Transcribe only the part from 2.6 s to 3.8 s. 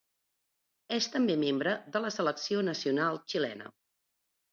nacional xilena.